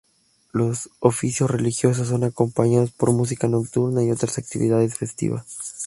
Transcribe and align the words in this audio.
Los 0.51 0.89
oficios 0.99 1.51
religiosos, 1.51 2.07
son 2.07 2.23
acompañados 2.23 2.89
por 2.89 3.11
música 3.13 3.47
nocturna 3.47 4.01
y 4.03 4.09
otras 4.09 4.39
actividades 4.39 4.95
festivas. 4.97 5.45